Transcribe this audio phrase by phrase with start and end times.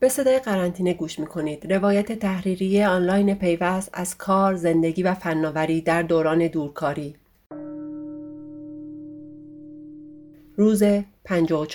[0.00, 1.72] به صدای قرنطینه گوش می‌کنید.
[1.72, 7.14] روایت تحریری آنلاین پیوست از کار، زندگی و فناوری در دوران دورکاری.
[10.56, 10.82] روز
[11.24, 11.66] 54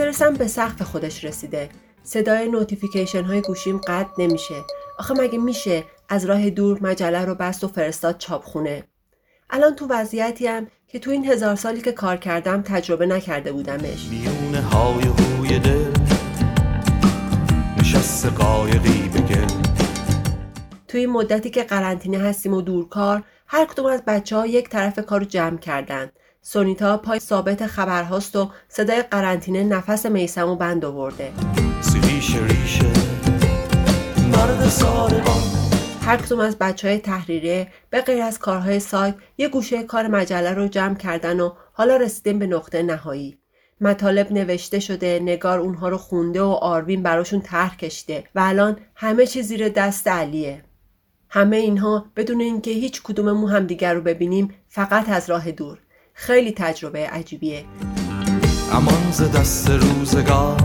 [0.00, 1.68] استرسم به سقف خودش رسیده.
[2.02, 4.54] صدای notification های گوشیم قطع نمیشه.
[4.98, 8.84] آخه مگه میشه از راه دور مجله رو بست و فرستاد چاپخونه.
[9.50, 14.08] الان تو وضعیتی هم که تو این هزار سالی که کار کردم تجربه نکرده بودمش.
[14.10, 15.92] میون های و هوی دل
[17.78, 19.46] نشست قایقی به گل
[20.88, 24.98] تو این مدتی که قرنطینه هستیم و دورکار هر کدوم از بچه ها یک طرف
[24.98, 26.10] کارو جمع کردن
[26.42, 31.32] سونیتا پای ثابت خبرهاست و صدای قرنطینه نفس میسمو بند آورده.
[36.02, 40.54] هر کدوم از بچه های تحریریه به غیر از کارهای سایت یه گوشه کار مجله
[40.54, 43.38] رو جمع کردن و حالا رسیدیم به نقطه نهایی.
[43.80, 49.26] مطالب نوشته شده نگار اونها رو خونده و آروین براشون طرح کشیده و الان همه
[49.26, 50.64] چی زیر دست علیه.
[51.28, 55.78] همه اینها بدون اینکه هیچ کدوممون همدیگر رو ببینیم فقط از راه دور.
[56.20, 57.64] خیلی تجربه عجیبیه.
[58.72, 60.56] امان ز دست روزگار.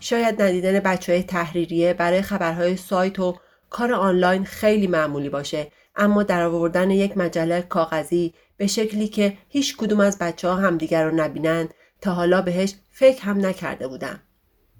[0.00, 3.36] شاید ندیدن بچه های تحریریه برای خبرهای سایت و
[3.70, 9.76] کار آنلاین خیلی معمولی باشه اما در آوردن یک مجله کاغذی به شکلی که هیچ
[9.76, 14.20] کدوم از بچه ها همدیگر رو نبینند تا حالا بهش فکر هم نکرده بودم.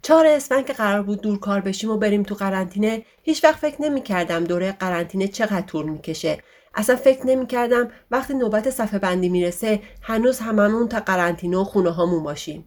[0.03, 3.83] چهار اسفند که قرار بود دور کار بشیم و بریم تو قرنطینه هیچ وقت فکر
[3.83, 6.39] نمی کردم دوره قرنطینه چقدر طول می‌کشه.
[6.77, 11.91] اصلا فکر نمی کردم وقتی نوبت صفحه بندی می‌رسه هنوز هممون تا قرنطینه و خونه
[11.91, 12.65] هامون باشیم.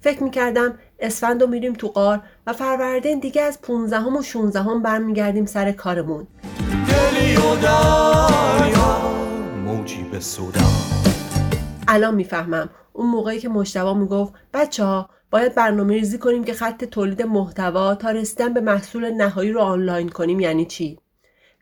[0.00, 4.62] فکر می کردم اسفند و میریم تو قار و فروردین دیگه از 15 و 16
[4.62, 6.26] هم برمیگردیم سر کارمون.
[6.88, 9.00] دلی و دریا
[9.64, 10.60] موجی به سودا
[11.88, 16.84] الان می‌فهمم اون موقعی که مشتبا می‌گفت بچه ها باید برنامه ریزی کنیم که خط
[16.84, 20.98] تولید محتوا تا رسیدن به محصول نهایی رو آنلاین کنیم یعنی چی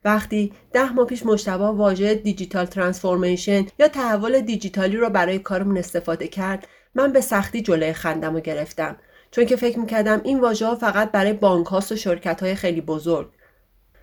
[0.04, 6.28] وقتی ده ماه پیش مشتبا واژه دیجیتال ترانسفورمیشن یا تحول دیجیتالی رو برای کارمون استفاده
[6.28, 8.96] کرد من به سختی جلوی خندم رو گرفتم.
[9.30, 13.28] چون که فکر می‌کردم این واژه ها فقط برای بانک و شرکت های خیلی بزرگ.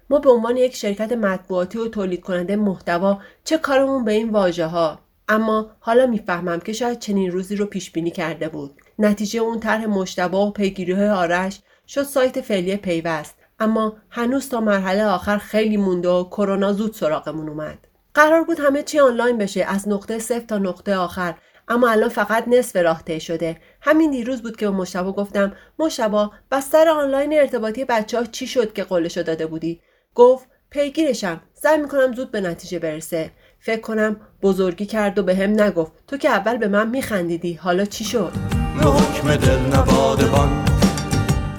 [0.09, 4.65] ما به عنوان یک شرکت مطبوعاتی و تولید کننده محتوا چه کارمون به این واژه
[4.65, 8.81] ها؟ اما حالا می‌فهمم که شاید چنین روزی رو پیش بینی کرده بود.
[8.99, 13.35] نتیجه اون طرح مشتبه و پیگیری های آرش شد سایت فعلی پیوست.
[13.59, 17.77] اما هنوز تا مرحله آخر خیلی مونده و کرونا زود سراغمون اومد.
[18.13, 21.35] قرار بود همه چی آنلاین بشه از نقطه صفر تا نقطه آخر
[21.67, 23.57] اما الان فقط نصف راه طی شده.
[23.81, 28.73] همین دیروز بود که به مشتبه گفتم مشتبه بستر آنلاین ارتباطی بچه ها چی شد
[28.73, 29.81] که قولشو داده بودی؟
[30.15, 31.41] گفت پیگیرشم.
[31.53, 33.31] سعی می‌کنم زود به نتیجه برسه.
[33.59, 35.91] فکر کنم بزرگی کرد و به هم نگفت.
[36.07, 37.53] تو که اول به من میخندیدی.
[37.53, 38.31] حالا چی شد؟
[38.77, 40.56] به حکم دل نه بادبان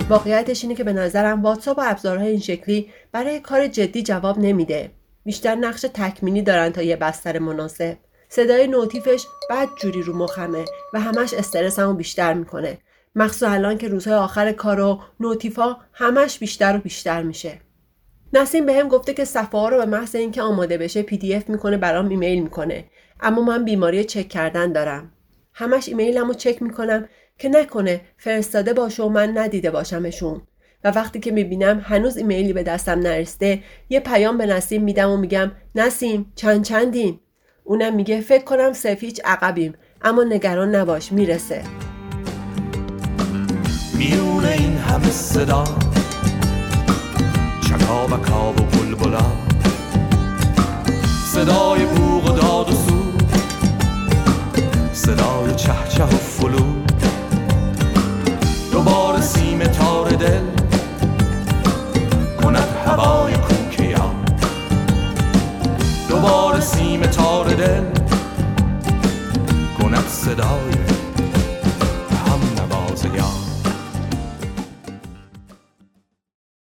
[0.09, 4.91] واقعیتش اینه که به نظرم واتساپ و ابزارهای این شکلی برای کار جدی جواب نمیده.
[5.25, 7.97] بیشتر نقش تکمیلی دارن تا یه بستر مناسب.
[8.29, 10.65] صدای notif ش بد جوری رو مخمه
[10.95, 12.79] و همش استرسمو بیشتر می‌کنه.
[13.15, 17.61] مخصوصا الان که روزهای آخر کار و notif ا همش بیشتر و بیشتر میشه.
[18.33, 22.09] نسیم بهم گفته که صفحه ها رو به محض اینکه آماده بشه PDF می‌کنه برام
[22.09, 22.85] ایمیل می‌کنه.
[23.21, 25.13] اما من بیماری چک کردن دارم.
[25.53, 30.43] همش ایمیلمو چک می‌کنم که نکنه فرستاده باشه و من ندیده باشمشون.
[30.85, 35.17] و وقتی که می‌بینم هنوز ایمیلی به دستم نرسیده یه پیام به نسیم میدم و
[35.17, 37.21] میگم نسیم چند چندیم
[37.65, 39.75] اونم میگه فکر کنم سفیچ عقبیم.
[40.03, 41.63] اما نگران نباش می‌رسه.
[43.99, 45.65] میون این همه صدا
[47.69, 49.27] چکا و کاب و بلبلا.
[51.33, 51.85] صدای
[60.19, 60.43] دل
[62.43, 64.11] کند هوای کوکه یا
[66.09, 67.85] دوباره سیم تار دل
[69.79, 70.98] کند صدای